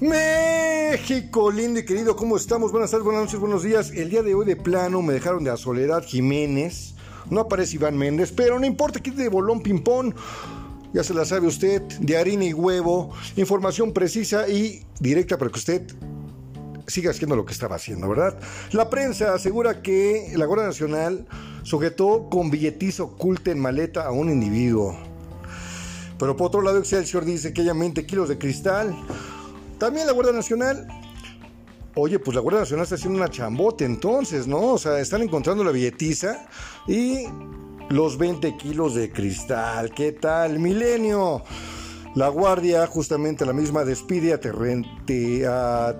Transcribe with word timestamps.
México, 0.00 1.50
lindo 1.50 1.80
y 1.80 1.84
querido, 1.84 2.14
¿cómo 2.14 2.36
estamos? 2.36 2.70
Buenas 2.70 2.92
tardes, 2.92 3.04
buenas 3.04 3.22
noches, 3.24 3.40
buenos 3.40 3.64
días. 3.64 3.90
El 3.90 4.10
día 4.10 4.22
de 4.22 4.32
hoy 4.32 4.46
de 4.46 4.54
plano 4.54 5.02
me 5.02 5.12
dejaron 5.12 5.42
de 5.42 5.50
a 5.50 5.56
Soledad 5.56 6.04
Jiménez. 6.04 6.94
No 7.30 7.40
aparece 7.40 7.74
Iván 7.74 7.98
Méndez, 7.98 8.30
pero 8.30 8.60
no 8.60 8.64
importa 8.64 9.00
que 9.00 9.10
de 9.10 9.28
bolón 9.28 9.60
ping-pong. 9.60 10.14
Ya 10.92 11.02
se 11.02 11.14
la 11.14 11.24
sabe 11.24 11.48
usted, 11.48 11.82
de 11.82 12.16
harina 12.16 12.44
y 12.44 12.52
huevo. 12.52 13.10
Información 13.34 13.92
precisa 13.92 14.48
y 14.48 14.84
directa 15.00 15.36
para 15.36 15.50
que 15.50 15.58
usted 15.58 15.82
siga 16.86 17.10
haciendo 17.10 17.34
lo 17.34 17.44
que 17.44 17.52
estaba 17.52 17.74
haciendo, 17.74 18.08
¿verdad? 18.08 18.38
La 18.70 18.90
prensa 18.90 19.34
asegura 19.34 19.82
que 19.82 20.32
la 20.36 20.46
Guardia 20.46 20.68
Nacional 20.68 21.26
sujetó 21.64 22.28
con 22.30 22.52
billetiza 22.52 23.02
oculta 23.02 23.50
en 23.50 23.58
maleta 23.58 24.06
a 24.06 24.12
un 24.12 24.30
individuo. 24.30 24.96
Pero 26.20 26.36
por 26.36 26.46
otro 26.46 26.62
lado, 26.62 26.78
Excelsior 26.78 27.24
dice 27.24 27.52
que 27.52 27.62
hay 27.62 27.76
20 27.76 28.06
kilos 28.06 28.28
de 28.28 28.38
cristal. 28.38 28.96
También 29.78 30.06
la 30.06 30.12
Guardia 30.12 30.32
Nacional. 30.32 30.86
Oye, 31.94 32.18
pues 32.18 32.34
la 32.34 32.40
Guardia 32.40 32.60
Nacional 32.60 32.84
está 32.84 32.94
haciendo 32.94 33.18
una 33.18 33.28
chambote 33.28 33.84
entonces, 33.84 34.46
¿no? 34.46 34.74
O 34.74 34.78
sea, 34.78 35.00
están 35.00 35.22
encontrando 35.22 35.64
la 35.64 35.70
billetiza 35.70 36.46
y 36.86 37.24
los 37.88 38.18
20 38.18 38.56
kilos 38.56 38.94
de 38.94 39.10
cristal. 39.10 39.90
¿Qué 39.90 40.12
tal? 40.12 40.58
Milenio. 40.58 41.42
La 42.14 42.28
Guardia, 42.28 42.86
justamente 42.86 43.44
la 43.46 43.52
misma, 43.52 43.84
despide 43.84 44.32
a, 44.32 44.38
a 45.48 45.94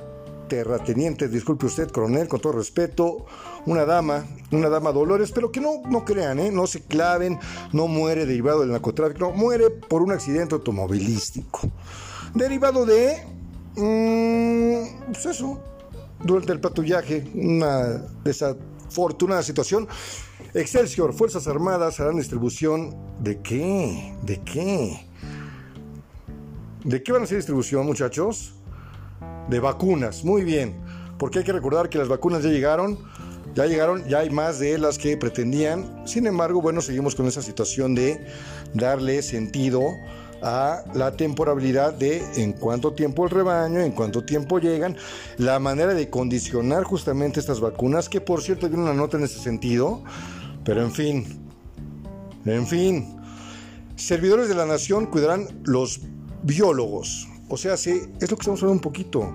terrateniente, 0.49 1.29
disculpe 1.29 1.67
usted, 1.67 1.91
coronel, 1.91 2.27
con 2.27 2.41
todo 2.41 2.55
respeto, 2.55 3.27
una 3.67 3.85
dama, 3.85 4.25
una 4.51 4.69
dama 4.69 4.91
Dolores, 4.93 5.31
pero 5.31 5.53
que 5.53 5.61
no, 5.61 5.83
no 5.89 6.05
crean, 6.05 6.41
¿eh? 6.41 6.51
no 6.51 6.67
se 6.67 6.83
claven, 6.83 7.39
no 7.73 7.87
muere 7.87 8.27
derivado 8.27 8.61
del 8.61 8.73
narcotráfico, 8.73 9.29
no, 9.29 9.33
muere 9.33 9.71
por 9.71 10.03
un 10.03 10.11
accidente 10.11 10.55
automovilístico. 10.55 11.71
Derivado 12.35 12.85
de, 12.87 13.23
mmm, 13.79 15.13
pues 15.13 15.27
eso, 15.27 15.59
durante 16.23 16.53
el 16.53 16.61
patrullaje, 16.61 17.25
una 17.35 18.03
desafortunada 18.25 19.43
situación. 19.43 19.89
Excelsior, 20.55 21.13
Fuerzas 21.13 21.47
Armadas 21.47 22.01
harán 22.01 22.17
distribución 22.17 22.97
de 23.21 23.41
qué, 23.41 24.15
de 24.23 24.41
qué. 24.43 25.07
¿De 26.85 27.03
qué 27.03 27.13
van 27.13 27.23
a 27.23 27.25
hacer 27.25 27.39
distribución, 27.39 27.87
muchachos? 27.87 28.55
de 29.49 29.61
vacunas. 29.61 30.25
Muy 30.25 30.45
bien, 30.45 30.75
porque 31.19 31.41
hay 31.41 31.45
que 31.45 31.53
recordar 31.53 31.89
que 31.89 31.99
las 31.99 32.09
vacunas 32.09 32.43
ya 32.43 32.51
llegaron, 32.51 32.99
ya 33.55 33.67
llegaron, 33.67 34.07
ya 34.07 34.21
hay 34.21 34.31
más 34.31 34.59
de 34.59 34.79
las 34.79 34.99
que 34.99 35.17
pretendían. 35.17 36.07
Sin 36.07 36.27
embargo, 36.27 36.61
bueno, 36.61 36.81
seguimos 36.81 37.15
con 37.15 37.27
esa 37.27 37.43
situación 37.43 37.95
de 37.95 38.27
darle 38.75 39.23
sentido 39.23 39.95
a 40.43 40.85
la 40.95 41.13
temporabilidad 41.17 41.95
de 41.95 42.23
en 42.43 42.53
cuánto 42.53 42.93
tiempo 42.93 43.25
el 43.25 43.31
rebaño, 43.31 43.81
en 43.81 43.93
cuánto 43.93 44.25
tiempo 44.25 44.59
llegan, 44.59 44.97
la 45.37 45.59
manera 45.59 45.95
de 45.95 46.09
condicionar 46.09 46.85
justamente 46.85 47.41
estas 47.41 47.61
vacunas, 47.61 48.09
que 48.09 48.21
por 48.21 48.43
cierto 48.43 48.69
tiene 48.69 48.83
una 48.83 48.95
nota 48.95 49.17
en 49.17 49.25
ese 49.25 49.41
sentido, 49.41 50.03
pero 50.65 50.83
en 50.83 50.93
fin, 50.93 51.27
en 52.45 52.67
fin, 52.67 53.17
servidores 53.97 54.49
de 54.49 54.55
la 54.55 54.67
nación 54.67 55.07
cuidarán 55.07 55.49
los 55.65 56.01
biólogos, 56.43 57.29
o 57.49 57.57
sea, 57.57 57.77
sí, 57.77 58.03
es 58.21 58.31
lo 58.31 58.37
que 58.37 58.43
estamos 58.43 58.63
hablando 58.63 58.73
un 58.73 58.81
poquito, 58.81 59.33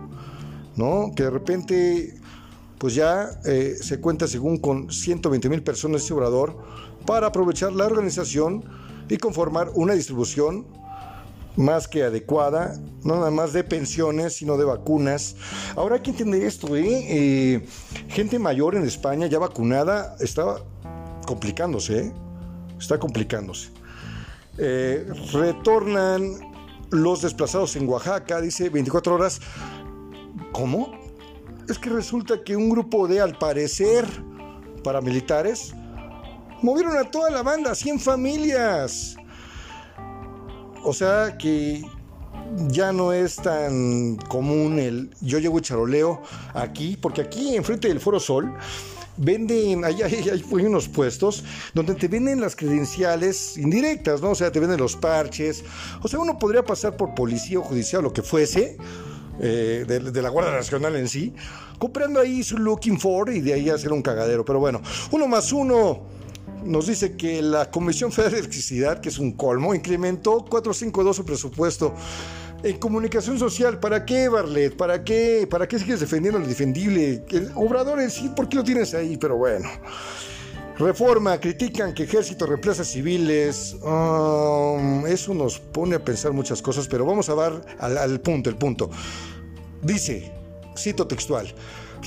¿no? 0.75 1.11
Que 1.15 1.23
de 1.23 1.29
repente, 1.29 2.15
pues 2.77 2.95
ya 2.95 3.29
eh, 3.45 3.75
se 3.81 3.99
cuenta 3.99 4.27
según 4.27 4.57
con 4.57 4.91
120 4.91 5.49
mil 5.49 5.63
personas 5.63 6.03
ese 6.03 6.13
obrador 6.13 6.55
para 7.05 7.27
aprovechar 7.27 7.73
la 7.73 7.85
organización 7.85 8.63
y 9.09 9.17
conformar 9.17 9.71
una 9.75 9.93
distribución 9.93 10.65
más 11.55 11.87
que 11.87 12.03
adecuada, 12.03 12.75
no 13.03 13.15
nada 13.15 13.31
más 13.31 13.53
de 13.53 13.63
pensiones, 13.63 14.33
sino 14.33 14.57
de 14.57 14.65
vacunas. 14.65 15.35
Ahora 15.75 15.95
hay 15.95 16.01
que 16.01 16.11
entender 16.11 16.43
esto, 16.43 16.75
¿eh? 16.75 16.85
eh 16.85 17.67
gente 18.09 18.39
mayor 18.39 18.75
en 18.75 18.83
España 18.83 19.27
ya 19.27 19.39
vacunada 19.39 20.15
está 20.19 20.57
complicándose, 21.25 21.99
¿eh? 21.99 22.13
está 22.79 22.97
complicándose. 22.99 23.69
Eh, 24.57 25.07
retornan 25.31 26.53
los 26.91 27.21
desplazados 27.21 27.75
en 27.75 27.87
Oaxaca, 27.87 28.39
dice 28.41 28.69
24 28.69 29.15
horas. 29.15 29.41
¿Cómo? 30.51 30.91
Es 31.67 31.79
que 31.79 31.89
resulta 31.89 32.43
que 32.43 32.55
un 32.55 32.69
grupo 32.69 33.07
de, 33.07 33.21
al 33.21 33.37
parecer, 33.37 34.05
paramilitares, 34.83 35.73
movieron 36.61 36.97
a 36.97 37.09
toda 37.09 37.31
la 37.31 37.41
banda, 37.41 37.73
100 37.73 37.99
familias. 37.99 39.15
O 40.83 40.93
sea 40.93 41.37
que 41.37 41.83
ya 42.67 42.91
no 42.91 43.13
es 43.13 43.37
tan 43.37 44.17
común 44.27 44.79
el 44.79 45.09
yo 45.21 45.39
llevo 45.39 45.59
charoleo 45.59 46.21
aquí, 46.53 46.97
porque 47.01 47.21
aquí 47.21 47.55
enfrente 47.55 47.87
del 47.87 47.99
Foro 47.99 48.19
Sol 48.19 48.53
venden, 49.17 49.85
hay, 49.85 50.01
hay, 50.01 50.43
unos 50.51 50.87
puestos 50.87 51.43
donde 51.73 51.95
te 51.95 52.07
venden 52.07 52.41
las 52.41 52.55
credenciales 52.55 53.57
indirectas, 53.57 54.21
¿no? 54.21 54.31
O 54.31 54.35
sea, 54.35 54.51
te 54.51 54.59
venden 54.59 54.79
los 54.79 54.95
parches. 54.95 55.63
O 56.01 56.07
sea, 56.07 56.19
uno 56.19 56.37
podría 56.39 56.63
pasar 56.63 56.97
por 56.97 57.13
policía 57.13 57.59
o 57.59 57.61
judicial 57.61 58.03
lo 58.03 58.13
que 58.13 58.21
fuese, 58.21 58.77
eh, 59.39 59.85
de, 59.87 60.21
la 60.21 60.29
Guardia 60.29 60.53
Nacional 60.53 60.95
en 60.95 61.07
sí, 61.07 61.33
comprando 61.79 62.19
ahí 62.19 62.43
su 62.43 62.57
looking 62.57 62.99
for 62.99 63.29
y 63.29 63.41
de 63.41 63.53
ahí 63.53 63.69
hacer 63.69 63.91
un 63.91 64.01
cagadero. 64.01 64.45
Pero 64.45 64.59
bueno, 64.59 64.81
uno 65.11 65.27
más 65.27 65.51
uno 65.51 66.01
nos 66.65 66.87
dice 66.87 67.15
que 67.15 67.41
la 67.41 67.69
Comisión 67.69 68.11
Federal 68.11 68.33
de 68.33 68.39
Electricidad, 68.39 68.99
que 68.99 69.09
es 69.09 69.19
un 69.19 69.33
colmo, 69.33 69.73
incrementó 69.75 70.45
452 70.45 71.15
su 71.15 71.25
presupuesto 71.25 71.93
en 72.63 72.77
comunicación 72.77 73.37
social, 73.37 73.79
¿para 73.79 74.05
qué, 74.05 74.29
Barlet? 74.29 74.75
¿Para 74.75 75.03
qué? 75.03 75.47
¿Para 75.49 75.67
qué 75.67 75.77
sigues 75.77 75.99
defendiendo 75.99 76.39
lo 76.39 76.47
defendible? 76.47 77.25
El 77.29 77.51
obrador 77.55 77.99
en 77.99 78.09
sí, 78.09 78.29
¿por 78.29 78.47
qué 78.47 78.55
lo 78.55 78.63
tienes 78.63 78.93
ahí? 78.93 79.17
Pero 79.17 79.35
bueno. 79.35 79.69
Reforma, 80.79 81.39
critican 81.39 81.93
que 81.93 82.03
ejército 82.03 82.45
reemplaza 82.45 82.83
civiles. 82.83 83.75
Um, 83.83 85.05
eso 85.05 85.33
nos 85.33 85.59
pone 85.59 85.95
a 85.95 86.03
pensar 86.03 86.31
muchas 86.31 86.61
cosas, 86.61 86.87
pero 86.87 87.05
vamos 87.05 87.29
a 87.29 87.35
dar 87.35 87.65
al, 87.79 88.19
punto, 88.21 88.49
el 88.49 88.55
punto. 88.55 88.89
Dice, 89.83 90.31
cito 90.75 91.05
textual, 91.05 91.53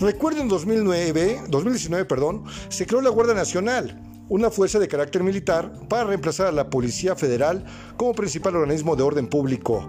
recuerden 0.00 0.48
2009, 0.48 1.42
2019, 1.48 2.06
perdón, 2.06 2.44
se 2.68 2.86
creó 2.86 3.02
la 3.02 3.10
Guardia 3.10 3.34
Nacional, 3.34 4.02
una 4.28 4.50
fuerza 4.50 4.78
de 4.78 4.88
carácter 4.88 5.22
militar 5.22 5.72
para 5.88 6.04
reemplazar 6.04 6.46
a 6.46 6.52
la 6.52 6.68
Policía 6.70 7.14
Federal 7.16 7.64
como 7.96 8.14
principal 8.14 8.56
organismo 8.56 8.96
de 8.96 9.02
orden 9.02 9.28
público. 9.28 9.88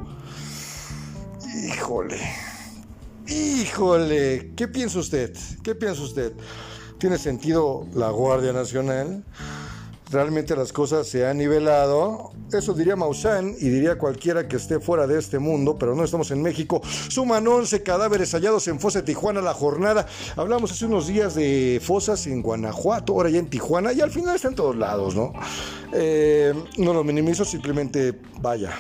Híjole. 1.65 2.19
Híjole. 3.27 4.53
¿Qué 4.55 4.67
piensa 4.67 4.99
usted? 4.99 5.35
¿Qué 5.63 5.75
piensa 5.75 6.01
usted? 6.01 6.33
¿Tiene 6.99 7.17
sentido 7.17 7.85
la 7.93 8.09
Guardia 8.09 8.53
Nacional? 8.53 9.23
¿Realmente 10.09 10.55
las 10.55 10.71
cosas 10.71 11.07
se 11.07 11.25
han 11.27 11.37
nivelado? 11.37 12.31
Eso 12.53 12.73
diría 12.73 12.95
Maussan 12.95 13.55
y 13.59 13.67
diría 13.67 13.97
cualquiera 13.97 14.47
que 14.47 14.55
esté 14.55 14.79
fuera 14.79 15.05
de 15.05 15.19
este 15.19 15.37
mundo, 15.37 15.77
pero 15.77 15.95
no 15.95 16.03
estamos 16.03 16.31
en 16.31 16.41
México. 16.41 16.81
Suman 17.09 17.45
11 17.45 17.83
cadáveres 17.83 18.31
hallados 18.31 18.67
en 18.69 18.79
Fosa 18.79 18.99
de 18.99 19.05
Tijuana 19.05 19.41
la 19.41 19.53
jornada. 19.53 20.07
Hablamos 20.37 20.71
hace 20.71 20.85
unos 20.85 21.07
días 21.07 21.35
de 21.35 21.81
fosas 21.83 22.25
en 22.27 22.41
Guanajuato, 22.41 23.13
ahora 23.13 23.29
ya 23.29 23.39
en 23.39 23.49
Tijuana, 23.49 23.91
y 23.91 23.99
al 23.99 24.11
final 24.11 24.35
está 24.35 24.47
en 24.47 24.55
todos 24.55 24.77
lados, 24.77 25.13
¿no? 25.13 25.33
Eh, 25.91 26.53
no 26.77 26.93
lo 26.93 27.03
minimizo, 27.03 27.43
simplemente 27.43 28.17
vaya, 28.39 28.73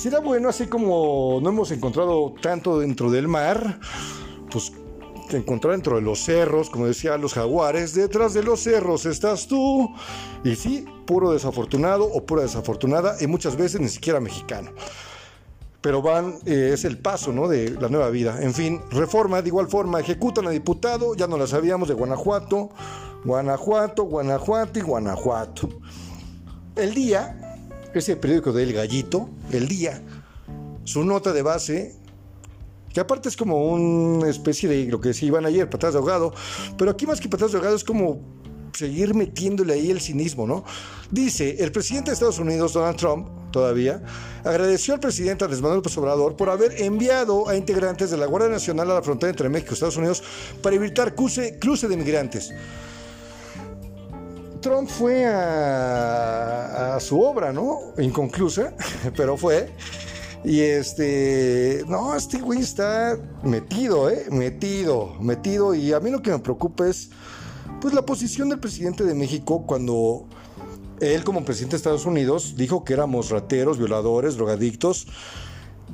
Será 0.00 0.18
bueno, 0.18 0.48
así 0.48 0.66
como 0.66 1.40
no 1.42 1.50
hemos 1.50 1.70
encontrado 1.72 2.34
tanto 2.40 2.78
dentro 2.78 3.10
del 3.10 3.28
mar, 3.28 3.78
pues 4.50 4.72
encontrar 5.36 5.74
dentro 5.74 5.96
de 5.96 6.02
los 6.02 6.24
cerros, 6.24 6.70
como 6.70 6.86
decían 6.86 7.20
los 7.20 7.34
jaguares, 7.34 7.94
detrás 7.94 8.34
de 8.34 8.42
los 8.42 8.60
cerros 8.60 9.06
estás 9.06 9.46
tú. 9.46 9.94
Y 10.44 10.56
sí, 10.56 10.84
puro 11.06 11.32
desafortunado 11.32 12.04
o 12.04 12.24
pura 12.24 12.42
desafortunada, 12.42 13.16
y 13.20 13.26
muchas 13.26 13.56
veces 13.56 13.80
ni 13.80 13.88
siquiera 13.88 14.20
mexicano. 14.20 14.70
Pero 15.80 16.02
van, 16.02 16.36
eh, 16.44 16.72
es 16.74 16.84
el 16.84 16.98
paso 16.98 17.32
¿no? 17.32 17.48
de 17.48 17.70
la 17.70 17.88
nueva 17.88 18.10
vida. 18.10 18.42
En 18.42 18.52
fin, 18.52 18.80
reforma 18.90 19.40
de 19.40 19.48
igual 19.48 19.68
forma, 19.68 20.00
ejecutan 20.00 20.46
a 20.46 20.50
diputado, 20.50 21.14
ya 21.14 21.26
no 21.26 21.38
la 21.38 21.46
sabíamos, 21.46 21.88
de 21.88 21.94
Guanajuato, 21.94 22.70
Guanajuato, 23.24 24.04
Guanajuato 24.04 24.78
y 24.78 24.82
Guanajuato. 24.82 25.68
El 26.76 26.94
día 26.94 27.50
ese 27.94 28.16
periódico 28.16 28.52
del 28.52 28.72
Gallito, 28.72 29.28
El 29.50 29.68
Día, 29.68 30.00
su 30.84 31.04
nota 31.04 31.32
de 31.32 31.42
base, 31.42 31.96
que 32.92 33.00
aparte 33.00 33.28
es 33.28 33.36
como 33.36 33.70
una 33.72 34.28
especie 34.28 34.68
de 34.68 34.86
lo 34.86 35.00
que 35.00 35.14
se 35.14 35.26
iban 35.26 35.46
ayer, 35.46 35.68
patas 35.68 35.92
de 35.92 35.98
ahogado, 35.98 36.32
pero 36.76 36.90
aquí 36.90 37.06
más 37.06 37.20
que 37.20 37.28
patas 37.28 37.52
de 37.52 37.58
ahogado 37.58 37.76
es 37.76 37.84
como 37.84 38.40
seguir 38.72 39.14
metiéndole 39.14 39.74
ahí 39.74 39.90
el 39.90 40.00
cinismo, 40.00 40.46
¿no? 40.46 40.64
Dice, 41.10 41.56
el 41.62 41.72
presidente 41.72 42.10
de 42.10 42.14
Estados 42.14 42.38
Unidos, 42.38 42.72
Donald 42.72 42.96
Trump, 42.96 43.28
todavía, 43.50 44.02
agradeció 44.44 44.94
al 44.94 45.00
presidente 45.00 45.44
Andrés 45.44 45.60
Manuel 45.60 45.78
López 45.78 45.96
Obrador 45.98 46.36
por 46.36 46.50
haber 46.50 46.80
enviado 46.80 47.48
a 47.48 47.56
integrantes 47.56 48.10
de 48.10 48.16
la 48.16 48.26
Guardia 48.26 48.48
Nacional 48.48 48.90
a 48.90 48.94
la 48.94 49.02
frontera 49.02 49.30
entre 49.30 49.48
México 49.48 49.72
y 49.72 49.74
Estados 49.74 49.96
Unidos 49.96 50.22
para 50.62 50.76
evitar 50.76 51.14
cruce, 51.14 51.58
cruce 51.58 51.88
de 51.88 51.96
migrantes. 51.96 52.52
Trump 54.60 54.88
fue 54.90 55.24
a, 55.26 56.98
su 57.00 57.20
obra, 57.20 57.52
¿no? 57.52 57.94
Inconclusa, 57.98 58.74
pero 59.16 59.36
fue. 59.36 59.70
Y 60.44 60.60
este, 60.60 61.84
no, 61.86 62.16
este 62.16 62.38
güey 62.38 62.60
está 62.60 63.18
metido, 63.42 64.08
¿eh? 64.08 64.26
Metido, 64.30 65.14
metido. 65.20 65.74
Y 65.74 65.92
a 65.92 66.00
mí 66.00 66.10
lo 66.10 66.22
que 66.22 66.30
me 66.30 66.38
preocupa 66.38 66.86
es, 66.88 67.10
pues, 67.80 67.92
la 67.92 68.02
posición 68.06 68.48
del 68.48 68.58
presidente 68.58 69.04
de 69.04 69.14
México 69.14 69.64
cuando 69.66 70.26
él, 71.00 71.24
como 71.24 71.44
presidente 71.44 71.72
de 71.72 71.76
Estados 71.78 72.06
Unidos, 72.06 72.54
dijo 72.56 72.84
que 72.84 72.94
éramos 72.94 73.28
rateros, 73.30 73.76
violadores, 73.76 74.36
drogadictos. 74.36 75.06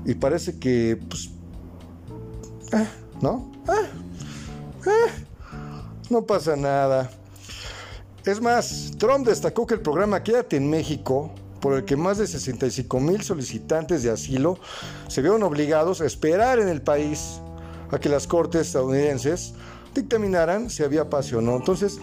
Y 0.04 0.14
parece 0.14 0.58
que, 0.60 1.00
pues, 1.08 1.30
eh, 2.72 2.86
¿no? 3.20 3.50
Eh, 3.68 4.86
eh, 4.86 5.24
no 6.08 6.24
pasa 6.24 6.54
nada. 6.54 7.10
Es 8.24 8.40
más, 8.40 8.92
Trump 8.98 9.26
destacó 9.26 9.66
que 9.66 9.74
el 9.74 9.80
programa 9.80 10.22
Quédate 10.22 10.56
en 10.56 10.70
México 10.70 11.32
por 11.66 11.74
el 11.74 11.84
que 11.84 11.96
más 11.96 12.18
de 12.18 12.28
65 12.28 13.00
mil 13.00 13.22
solicitantes 13.22 14.04
de 14.04 14.10
asilo 14.12 14.56
se 15.08 15.20
vieron 15.20 15.42
obligados 15.42 16.00
a 16.00 16.06
esperar 16.06 16.60
en 16.60 16.68
el 16.68 16.80
país 16.80 17.40
a 17.90 17.98
que 17.98 18.08
las 18.08 18.28
cortes 18.28 18.68
estadounidenses 18.68 19.52
dictaminaran 19.92 20.70
si 20.70 20.84
había 20.84 21.10
paz 21.10 21.32
o 21.32 21.40
no. 21.40 21.56
Entonces, 21.56 21.98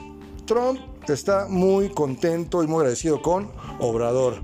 Trump 0.45 0.81
está 1.07 1.47
muy 1.47 1.87
contento 1.87 2.61
y 2.61 2.67
muy 2.67 2.79
agradecido 2.79 3.21
con 3.21 3.53
Obrador. 3.79 4.41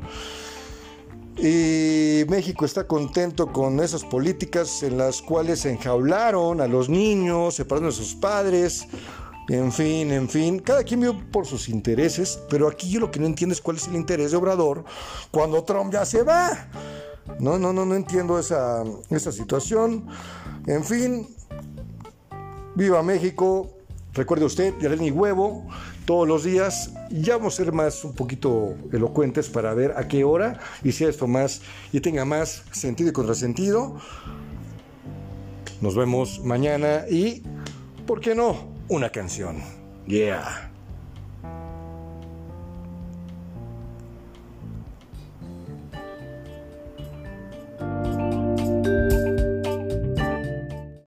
Y 1.38 2.24
México 2.30 2.63
está 2.63 2.88
contento 2.88 3.51
con 3.51 3.81
esas 3.81 4.06
políticas 4.06 4.83
en 4.83 4.98
las 4.98 5.21
cuales 5.21 5.66
enjaularon 5.66 6.62
a 6.62 6.68
los 6.68 6.88
niños, 6.88 7.56
separando 7.56 7.89
a 7.89 7.92
sus 7.92 8.16
padres, 8.16 8.88
en 9.50 9.72
fin, 9.72 10.12
en 10.12 10.30
fin, 10.30 10.60
cada 10.60 10.84
quien 10.84 11.01
vio 11.01 11.19
por 11.31 11.48
sus 11.48 11.69
intereses, 11.69 12.40
pero 12.51 12.68
aquí 12.68 12.88
yo 12.92 13.00
lo 13.00 13.10
que 13.10 13.19
no 13.19 13.25
entiendo 13.25 13.54
es 13.54 13.62
cuál 13.62 13.78
es 13.78 13.88
el 13.88 13.96
interés 13.96 14.30
de 14.30 14.38
Obrador 14.38 14.86
cuando 15.31 15.63
Trump 15.63 15.92
ya 15.92 16.06
se 16.06 16.22
va. 16.22 16.68
No, 17.40 17.57
no, 17.57 17.74
no, 17.74 17.84
no 17.84 17.96
entiendo 17.96 18.38
esa, 18.38 18.84
esa 19.10 19.31
situación. 19.31 20.07
En 20.68 20.84
fin, 20.84 21.28
viva 22.75 23.01
México. 23.01 23.72
Recuerde 24.13 24.46
usted, 24.46 24.74
mi 25.00 25.10
Huevo, 25.10 25.66
todos 26.06 26.28
los 26.28 26.44
días. 26.44 26.92
Ya 27.10 27.38
vamos 27.38 27.56
a 27.56 27.63
ser 27.63 27.74
más 27.74 28.04
un 28.04 28.13
poquito 28.13 28.75
elocuentes 28.92 29.50
para 29.50 29.74
ver 29.74 29.94
a 29.98 30.07
qué 30.07 30.24
hora 30.24 30.60
y 30.84 30.92
si 30.92 31.06
esto 31.06 31.25
más 31.28 31.62
y 31.92 32.02
tenga 32.02 32.24
más 32.24 32.63
sentido 32.72 33.10
y 33.10 33.13
contrasentido. 33.13 33.95
Nos 35.81 35.95
vemos 35.95 36.40
mañana 36.44 37.06
y, 37.10 37.42
¿por 38.06 38.19
qué 38.19 38.36
no? 38.36 38.79
Una 38.89 39.09
canción. 39.09 39.62
Yeah. 40.07 40.71